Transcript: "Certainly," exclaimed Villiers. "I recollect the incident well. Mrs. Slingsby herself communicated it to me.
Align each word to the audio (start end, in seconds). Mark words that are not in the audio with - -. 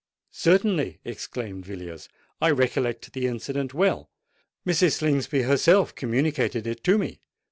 "Certainly," 0.33 0.99
exclaimed 1.05 1.67
Villiers. 1.67 2.09
"I 2.41 2.49
recollect 2.49 3.13
the 3.13 3.27
incident 3.27 3.71
well. 3.75 4.09
Mrs. 4.65 4.93
Slingsby 4.93 5.43
herself 5.43 5.93
communicated 5.93 6.65
it 6.65 6.83
to 6.85 6.97
me. 6.97 7.21